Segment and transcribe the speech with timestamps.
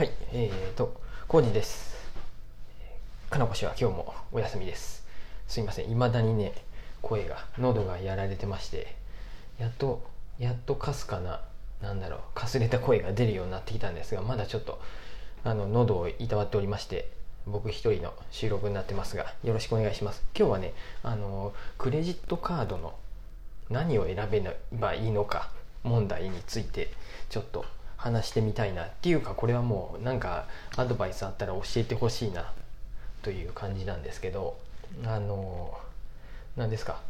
[0.00, 1.94] はい、えーと、コージです。
[3.28, 5.04] かなこ氏は今日もお休みです。
[5.46, 6.54] すいません、未だにね、
[7.02, 8.96] 声が、喉がやられてまして、
[9.58, 10.02] やっと、
[10.38, 11.42] やっとかすかな、
[11.82, 14.80] なんだろう、かすれた声が出るようになってきたんですが、まだちょっと、
[15.44, 17.10] あの、喉をいたわっておりまして、
[17.46, 20.22] 僕一人の収録になってますが、よろしくお願いします。
[20.34, 20.72] 今日はね、
[21.02, 22.94] あの、クレジットカードの
[23.68, 24.42] 何を選べ
[24.72, 25.50] ばいいのか
[25.82, 26.88] 問題について
[27.28, 27.66] ちょっと
[28.00, 32.50] 話してみたいなっていうかこれはもうなんかアドバイスあったら教えてほしいな
[33.22, 34.58] という感じなんですけど
[35.04, 35.78] あの
[36.56, 37.00] 何ですか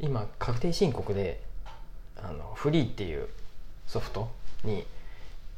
[0.00, 1.40] 今確定申告で
[2.16, 3.28] あのフリーっていう
[3.86, 4.30] ソフト
[4.64, 4.84] に、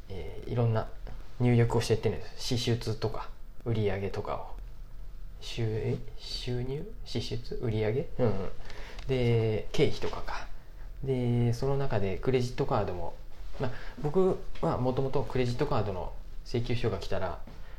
[0.08, 0.86] えーいろんな
[1.40, 2.56] 入力をしていってるんです。
[2.56, 3.28] 支出とか
[3.64, 4.46] 売上とかを。
[5.40, 5.96] 収え？
[6.18, 6.86] 収入？
[7.04, 7.58] 支出？
[7.62, 8.06] 売上？
[8.18, 8.50] うん、うん、
[9.08, 10.46] で経費とかか。
[11.02, 13.14] でその中でクレジットカードも、
[13.60, 13.70] まあ、
[14.02, 16.12] 僕はもともとクレジットカードの
[16.44, 17.38] 請求書が来たら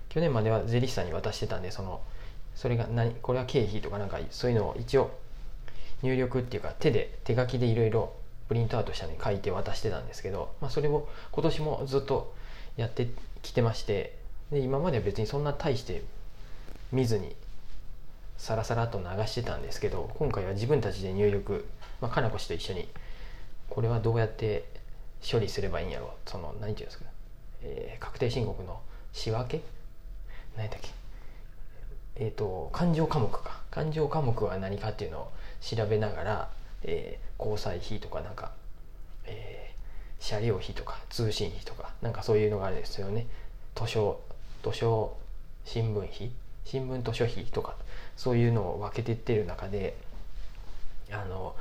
[0.10, 2.02] 去年までは税理士さんに渡してたんでその
[2.56, 5.12] それが何これは経費とかなんかそういうのを一応
[6.02, 8.14] 入力っていうか手で手書きでいろいろ
[8.48, 12.34] プリントアウトしたのに書いて渡してたんですけど、まあ、それを今年もずっと
[12.78, 13.10] やって
[13.42, 14.18] きてまして
[14.52, 16.04] で今までは別にそんな大して
[16.92, 17.36] 見ずに
[18.38, 21.66] サラサラと流してたんですけど今回は自分たちで入力、
[22.02, 22.88] まあ、かなこ氏と一緒に
[23.70, 24.66] これはどうやって
[25.30, 26.14] 処理すればいいんやろ。
[26.26, 27.06] その何て言うんですか、
[27.64, 28.80] えー確定申告の
[29.14, 29.62] 仕分け？
[30.58, 30.90] 何だっけ？
[32.18, 33.62] えっ、と勘定科目か。
[33.72, 35.32] 勘定科目は何かっていうのを
[35.62, 36.50] 調べながら、
[36.84, 38.52] えー交際費とかなんか、
[39.26, 43.28] えー車両費とか通信費とかなんかそういうのがあるんですよね。
[43.76, 44.22] 図書
[44.64, 45.18] 図書
[45.66, 46.32] 新聞費？
[46.64, 47.76] 新聞図書費とか
[48.16, 49.96] そういうのを分けていってる中で
[51.12, 51.56] あの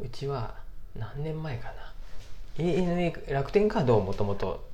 [0.00, 0.54] うちは
[0.96, 1.92] 何年前かな？
[2.58, 4.64] ANA 楽天カードをもともと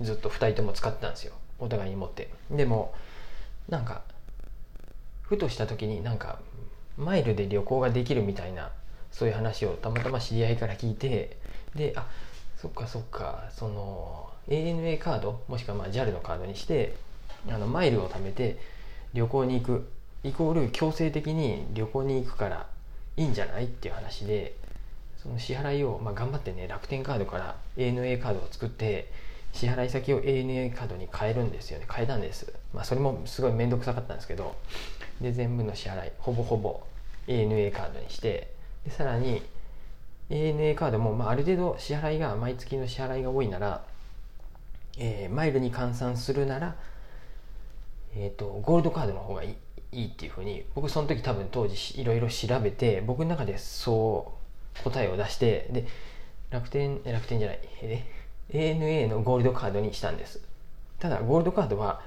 [0.00, 1.34] ずっと2人とも使ってたんですよ。
[1.58, 2.28] お互いに持って。
[2.50, 2.94] でも
[3.68, 4.02] なんか
[5.22, 6.38] ふとした時になんか
[6.96, 8.70] マイルで旅行ができるみたいな
[9.12, 11.36] そういう話をたまたま知り合いから聞いて
[11.74, 12.06] であ
[12.56, 16.96] そっかそっかその ANA カードもしくはまあ JAL のカードにして
[17.48, 18.58] あのマイルを貯めて
[19.14, 19.88] 旅行に行く
[20.24, 22.66] イコール強制的に旅行に行くから
[23.16, 23.64] いいんじゃない？
[23.64, 24.54] っていう話で
[25.22, 29.10] その支払いを、まあ、頑張ってね楽天カードから ANA カードを作って
[29.52, 31.86] 支払い先を ANA カードに変えるんですよね。
[31.90, 34.56] 変えたんです、まあ、それもすごい面倒くさかったんですけど。
[35.20, 36.80] で全部の支払いほぼほぼ
[37.26, 38.52] ANA カードにして。
[38.84, 39.42] でさらに
[40.30, 43.82] ANA カードも、まあ、ある程度支払いが毎月の支払いが多いなら、
[44.98, 46.76] えーマイルに換算するなら、
[48.14, 49.56] えー、とゴールドカードの方がいい
[49.90, 54.37] いいっていうふうに僕その時多分当時いろいろ調べて僕の中でそう
[54.84, 55.86] 答えを出してで
[56.50, 57.60] 楽天楽天じゃない。
[57.82, 58.04] え
[58.50, 60.40] ANA のゴールドカードにしたんです。
[60.98, 62.00] ただゴールドカードは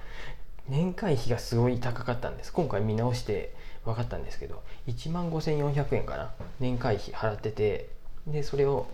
[0.68, 2.52] 年会費がすごい高かったんです。
[2.52, 3.54] 今回見直して
[3.86, 6.32] 分かったんですけど1万5400円かな。
[6.60, 7.90] 年会費払ってて
[8.28, 8.88] でそれを、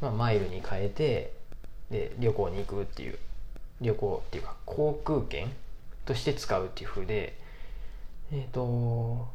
[0.00, 1.32] まあ、マイルに変えて
[1.90, 3.18] で旅行に行くっていう
[3.80, 5.50] 旅行っていうか航空券
[6.04, 7.38] として使うっていう風で
[8.32, 9.28] えっ、と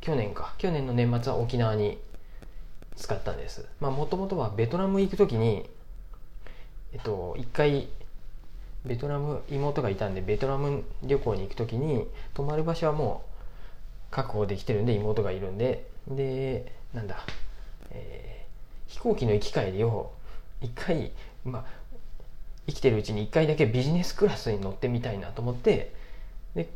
[0.00, 0.54] 去年か。
[0.58, 1.98] 去年の年末は沖縄に
[2.96, 3.66] 使ったんです。
[3.80, 5.68] まあもともとはベトナム行く時に
[6.92, 7.88] えっと一回
[8.84, 13.24] ベトナム妹がいたんでベトナム旅行に行く時に泊まる場所はも
[14.10, 17.24] う確保できてるんで妹がいるんででなんだ、
[17.90, 18.44] えー
[18.86, 20.12] 飛行機の行き帰りを
[20.60, 21.10] 一回
[21.44, 21.64] まあ
[22.66, 25.92] 生きてるうちに一回だけビジネスクラスに乗ってみたいなと思って
[26.54, 26.68] で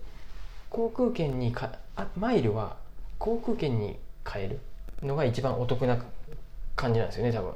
[0.68, 2.76] 航空券にかあマイルは
[3.18, 3.96] 航空券に
[4.26, 4.60] 変える。
[5.02, 5.98] のが一番お得な
[6.76, 7.52] 感じなんですよね多分。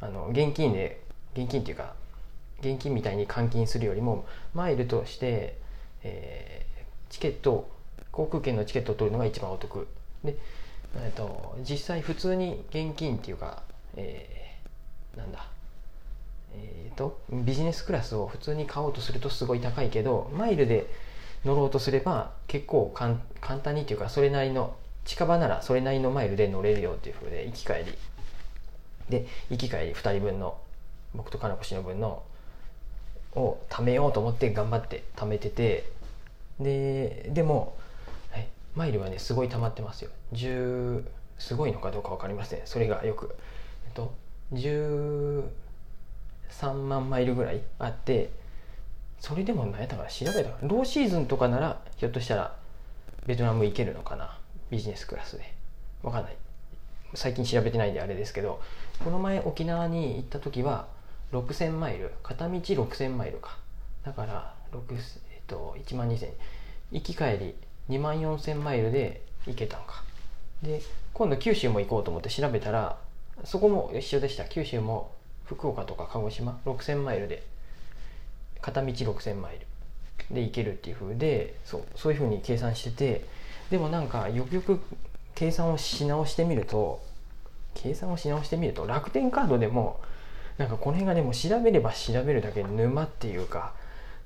[0.00, 1.00] あの現金で
[1.34, 1.94] 現金っていうか
[2.60, 5.58] 現金みたいに換金するよりもマイルとして、
[6.02, 6.66] えー
[7.08, 7.70] チケット
[8.10, 9.86] 航空券のチケットを取るのが一番お得。
[10.24, 10.36] で、
[10.96, 13.62] えー、と実際普通に現金っていうか、
[13.96, 15.46] えーなんだ
[16.54, 20.86] えー、とビジネスクラスを普通に買おうとするとすごい高いけどマイルで
[21.44, 24.74] 乗ろうとすれば結構かん簡単にっていうかそれなりの
[25.06, 27.96] 近場ならそれなりのマイルで乗れるよっていう風で行き帰り。
[29.08, 30.58] で行き帰り2人分の
[31.14, 32.24] 僕とかなこ氏の分の
[33.34, 35.88] を貯めようと思って頑張って貯めてて
[36.58, 37.76] ででも
[38.34, 40.10] えマイルはねすごい溜まってますよ。
[40.32, 41.04] 10
[41.38, 42.60] すごいのかどうか分かりません。
[42.64, 43.34] それがよく。
[43.86, 44.12] えっと
[44.52, 45.44] 13
[46.88, 48.30] 万マイルぐらいあって
[49.20, 52.56] それでも何やったかな調べたかローシーズンとかならひょっとしたら
[53.26, 54.38] ベトナム行けるのかな。
[54.70, 55.52] ビジネスクラスで。
[56.02, 56.36] わかんない。
[57.14, 58.60] 最近調べてないんであれですけど
[59.02, 60.86] この前沖縄に行った時は
[61.32, 63.56] 6000マイル片道6000マイルか。
[64.04, 64.78] だから6、
[65.32, 66.28] えっと、1万2000
[66.92, 67.54] 行き帰り
[67.88, 70.02] 2万4000マイルで行けたんか。
[70.62, 70.80] で
[71.12, 72.98] 今度九州も行こうと思って調べたら
[73.44, 74.44] そこも一緒でした。
[74.44, 75.12] 九州も
[75.44, 77.42] 福岡とか鹿児島6000マイルで
[78.60, 79.66] 片道6000マイル
[80.34, 83.24] で行けるっていう風でそうそういう風に計算してて
[83.70, 84.80] でもなんかよくよく
[85.34, 87.02] 計算をし直してみると
[87.74, 90.00] 計算をし直してみると楽天カードでも
[90.58, 93.74] なんかこの辺がねも調べれば調べるだけ沼っていうか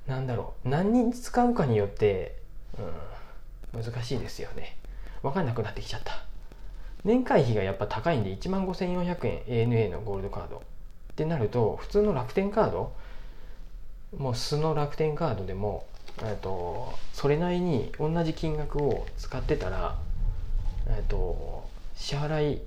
[0.07, 2.37] なんだろう何に使うかによって、
[3.73, 4.77] うん、難しいですよね。
[5.21, 6.23] 分かんなくなってきちゃった。
[7.03, 10.57] 年会費がやっぱ高いんで1万5400円 ANA のゴールドカード。
[11.11, 12.93] ってなると普通の楽天カード
[14.17, 15.85] もう素の楽天カードでも
[16.41, 19.97] とそれなりに同じ金額を使ってたら
[21.07, 22.61] と支払い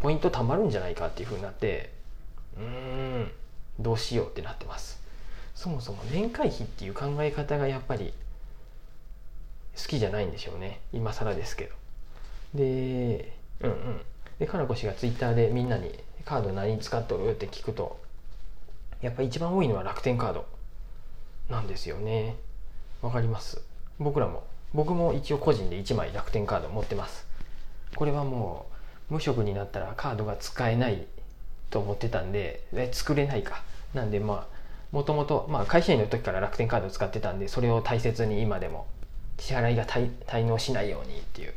[0.00, 1.92] ポイント貯まるんじゃないかっていうふうになって
[2.56, 3.30] うーん
[3.78, 5.00] どうしようってなってます。
[5.54, 8.12] そもそも年会費っていう考え方がやっぱり
[9.76, 10.80] 好きじゃないんでしょうね。
[10.92, 11.74] 今更ですけど。
[12.54, 14.00] でうんうん。
[14.38, 15.90] でかなこ氏がツイッターでみんなに
[16.24, 17.98] カード何使っとるって聞くと
[19.00, 20.46] やっぱ一番多いのは楽天カード
[21.48, 22.36] なんですよね
[23.06, 23.62] わかります。
[24.00, 24.42] 僕らも。
[24.74, 27.24] 僕も一応個人で1枚楽天カード持ってます。
[27.94, 28.66] これはも
[29.10, 31.06] う無職になったらカードが使えない
[31.70, 33.62] と思ってたんでえ作れないか。
[33.94, 34.56] なんでまあ
[34.90, 38.88] もともと会社員の時から楽天カードを使ってたんでそれを大切に今でも
[39.38, 41.54] 支払いが滞納しないようにっていう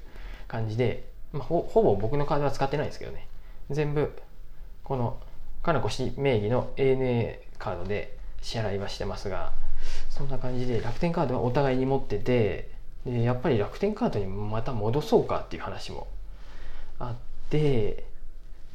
[0.48, 1.04] 感じで、
[1.34, 3.28] まあ、ほほぼ僕のカードは使ってないんですけどね。
[3.72, 4.14] 全部
[4.84, 5.18] この
[5.64, 9.52] かなこ氏名義の ANA カードで支払いはしてますが
[10.10, 12.70] そんな感じで楽天カードはお互いに持ってて
[13.06, 16.08] でやっぱり楽天カードにまた戻そうかっていう話も
[17.00, 18.04] あって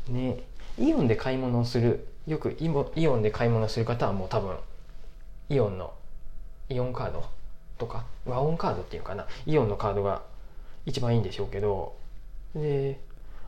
[0.08, 0.42] ね
[0.78, 4.56] イオンで買い物をするよくイオンで買い物する方はもう多分
[5.50, 5.92] イオンの
[6.68, 7.24] イオンカード
[7.78, 10.22] とか和音カードっていうかなイオンのカードが
[10.86, 11.96] 一番いいんでしょうけど
[12.54, 12.98] で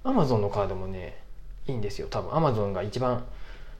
[0.04, 1.18] アマゾンのカードもね
[1.66, 2.34] いいんですよ多分。
[2.34, 3.24] アマゾンが一番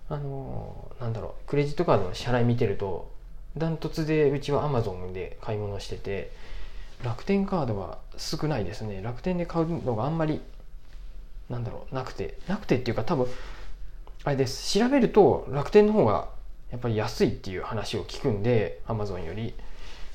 [0.08, 3.10] あのー、なんだろうクレジットカードの支払い見てると
[3.56, 6.30] ダントツでうちはアマゾンで買い物してて
[7.04, 9.02] 楽天カードは少ないですね。
[9.02, 10.40] 楽天で買うのがあんまり
[11.50, 12.38] なんだろうなくて。
[12.48, 13.26] なくてっていうか多分
[14.24, 14.78] あれです。
[14.78, 16.28] 調べると楽天の方が
[16.70, 19.54] やっぱり安いっていう話を聞くんでアマゾンより。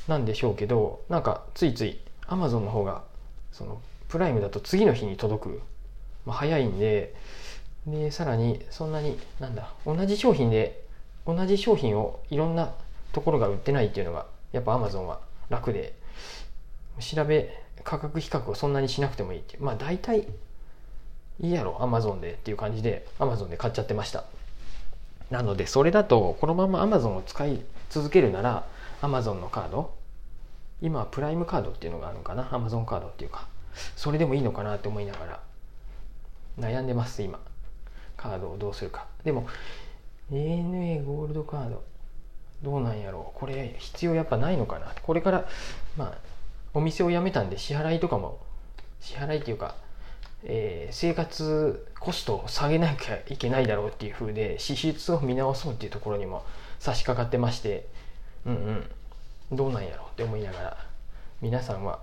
[0.07, 3.03] なんでしょうけどなんかついついアマゾンの方が
[3.51, 5.61] そのプライムだと次の日に届く、
[6.25, 7.13] まあ、早いんで
[7.85, 10.83] でさらにそんなになんだ同じ商品で
[11.25, 12.73] 同じ商品をいろんな
[13.11, 15.19] ところが売ってないっていうのがやっぱアマゾンは
[15.49, 15.93] 楽で
[16.99, 19.63] 調べ価格比較をそんなにしなくてもいいっていう。
[19.63, 20.27] まあ大体
[21.39, 24.25] いいやろアマゾンでっていう感じでアマゾンで買っちゃってました。
[25.29, 28.65] なのでそれだとこのままアマゾンを使い続けるなら
[29.01, 29.93] アマゾンのカード
[30.81, 33.47] 今はプライムカードっていうのがあるのかなアマゾンカードっていうか
[33.95, 35.39] それでもいいのかなって思いながら
[36.59, 37.39] 悩んでます今。
[38.17, 39.07] カードをどうするか。
[39.23, 39.47] でも
[40.31, 41.83] ANA ゴールドカード。
[42.63, 43.39] どうなんやろう。
[43.39, 44.93] これ必要やっぱないのかな。
[45.03, 45.45] これから
[45.97, 46.17] まあ
[46.73, 48.39] お店を辞めたんで支払いとかも
[48.99, 49.75] 支払いっていうか、
[50.43, 56.43] えー、生活コストを下げなきゃいけないだろうっていう風で支出を見直そうっていうところにも
[56.79, 57.87] 差し掛かってまして
[58.45, 58.55] うんう
[59.55, 59.57] ん。
[59.57, 60.77] どうなんやろうって思いながら
[61.41, 61.99] 皆さんは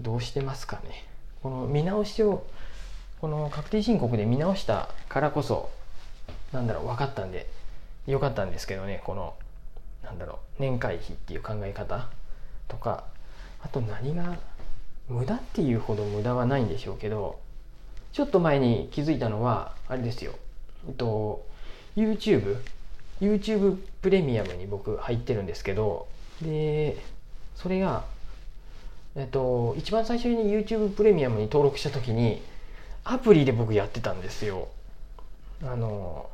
[0.00, 1.04] どうしてますかね。
[1.42, 2.44] この見直しを
[3.20, 5.70] この確定申告で見直したからこそ
[6.52, 7.48] なんだろう分かったんで
[8.06, 9.34] よかったんですけどねこの
[10.12, 12.06] なんだろう年会費っていう考え方
[12.68, 13.04] とか
[13.62, 14.36] あと何が
[15.08, 17.40] 無駄っていうほど無駄はないんでしょうけど
[18.12, 20.34] ちょっと前に気づいたのはあれですよ。
[20.86, 21.46] えっと
[21.96, 22.58] YouTube
[23.20, 26.06] YouTube プレミアムに僕入ってるんですけど
[26.42, 26.96] で
[27.54, 28.04] それが
[29.16, 32.42] えっと一番最初に YouTube プレミアムに登録した時に
[33.04, 34.68] アプリで僕やってたんですよ。
[35.62, 36.28] あの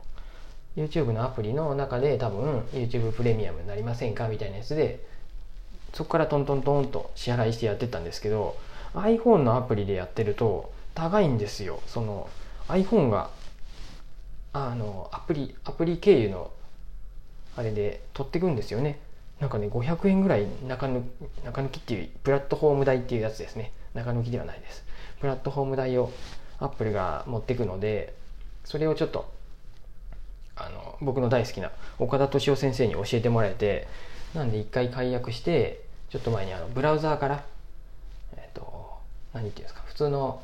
[0.79, 5.05] YouTube のアプリの中で多分 YouTube プレミアムになりませんかみたいなやつで
[5.93, 8.57] そこからトントントンと支払いしてやってたんですけど
[8.95, 11.81] iPhone のアプリでやってると高いんですよ。
[11.87, 12.29] その
[12.69, 13.31] iPhone が
[14.53, 16.51] あのアプリアプリ経由の
[17.57, 18.99] あれで取ってくんですよね。
[19.41, 21.03] なんかね500円ぐらい中抜
[21.45, 23.73] 中抜きっていうプラットフォーム代っていうやつですね。
[23.95, 24.85] 中抜きではないです。
[25.21, 26.13] プラットフォーム代を
[26.59, 28.15] アップルが持ってくので
[28.65, 29.31] それをちょっと
[30.59, 33.87] あの僕の大好きな岡田敏夫先生に教えてもらえて
[34.35, 37.45] なんで一回解約してちょっと前にあのブラウザーから
[38.37, 38.99] えっ、と
[39.33, 40.43] 何ていうんですか普通の、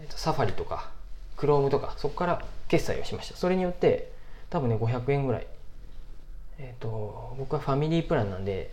[0.00, 0.90] えー、とサファリとか
[1.36, 3.36] クロームとかそこから決済をしました。
[3.36, 4.10] それによって
[4.50, 5.46] 多分ね500円ぐらい。
[6.58, 8.70] えっ、と僕はファミリープランなんで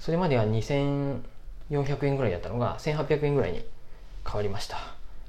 [0.00, 3.64] それまでは2400円ぐらいだったのが1800円ぐらいに
[4.24, 4.78] 変わりました。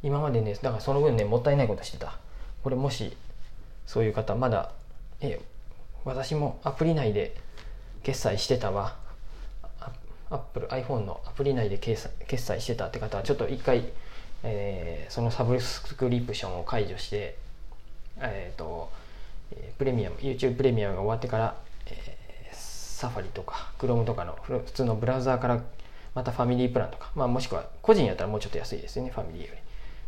[0.04, 2.18] 今までねだからその分ねもったいないことしてた。
[2.64, 3.16] これもし
[3.86, 4.72] そういう方まだ
[5.22, 5.40] え
[6.04, 7.36] 私もアプリ内で
[8.04, 8.96] 決済してたわ。
[10.32, 13.90] アップル iPhone のアプリ内で決済決済してたって方はちょっと一回、
[14.44, 17.36] えーそのサブスクリプションを解除して
[18.18, 18.90] えっ、と
[19.52, 21.56] えープレミアム YouTube プレミアムが終わってから、
[21.88, 25.62] えー Safari とか Chrome とかの普通のブラウザーから
[26.16, 29.60] またファミリープランとか、まあ、もしくは個人やったらもうちょっと安いですよねファミリーより。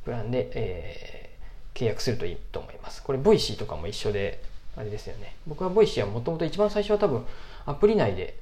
[0.06, 1.33] プランで、えー
[1.74, 3.02] 契約するといいと思います。
[3.04, 4.42] これ Voicy とかも一緒で
[4.78, 5.36] あれですよね。
[5.48, 7.26] 僕は Voicy はもともと一番最初は多分
[7.66, 8.38] アプリ内で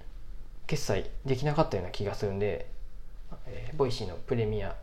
[0.67, 2.67] 決済できなかったような気がするんで、
[3.47, 4.75] えー Voicy のプレミア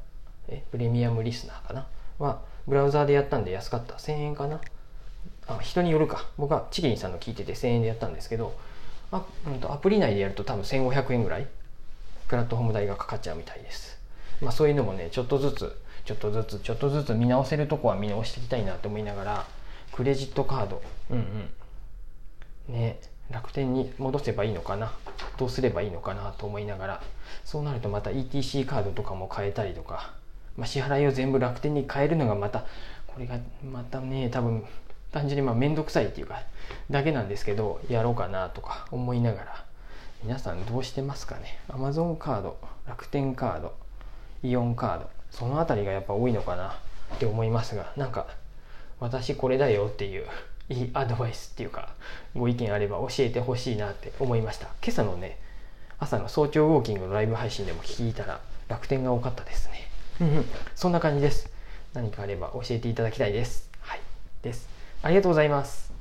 [0.49, 1.87] えプレミアムリスナーかな？
[2.19, 3.95] はブラウザーでやったんで安かった。
[3.95, 4.61] 1000円かな？
[5.47, 6.27] あ人によるか。
[6.37, 8.55] 僕はチキリンさんの聞いてて1000円でやったんですけど
[9.13, 11.47] あ、うん、とアプリ内でやると多分1500円ぐらい
[12.29, 13.99] プラットフォーム代がかかっちゃうみたいです。
[14.43, 19.47] まあそういうのもねちょっとずつちょっとずつちょっとずつ見直せるとこは見直していきたいなと思いながら
[19.93, 20.81] クレジットカード。
[21.11, 21.51] うん
[22.69, 22.75] うん。
[22.75, 22.99] ね
[23.31, 24.95] 楽天に戻せばいいのかな
[25.37, 27.03] どうすればいいのかなと思いながら
[27.45, 30.15] そうなるとまた ETC カードとかも変えたりとか、
[30.57, 32.65] まあ、支払いを全部楽天に変えるのがまた
[33.07, 33.39] これが
[33.71, 34.65] またね多分
[35.13, 36.41] 単純にまあ面倒くさいっていうか
[36.89, 39.65] だけなんですけどやろうかなとか思いながら
[40.25, 41.61] 皆さんどうしてますかね。
[41.69, 43.75] Amazon カード楽天カード
[44.43, 46.79] イオンカードその辺りがやっぱ多いのかな
[47.15, 48.27] って思いますがなんか
[49.01, 50.27] 私これだよっていう
[50.69, 51.95] いいアドバイスっていうか
[52.35, 54.67] ご意見あれば教えてほしいなって思いました。
[54.83, 55.39] 今朝のね
[55.99, 59.89] 朝の早朝ウォーキングのライブ配信でも聞いたら楽天が多かったですね。
[60.21, 60.45] うんうん。
[60.75, 61.51] そんな感じです。
[61.95, 63.71] 何かあれば教えていただきたいです。
[63.81, 64.01] はい。
[64.43, 64.69] です。
[65.03, 65.98] ありがとうございます